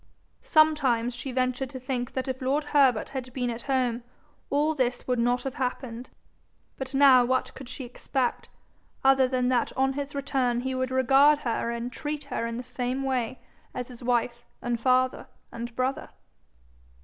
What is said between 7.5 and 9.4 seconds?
could she expect other